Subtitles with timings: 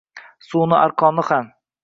[0.45, 1.55] Suvni, arqonni ham